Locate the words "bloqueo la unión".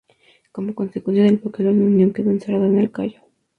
1.37-2.11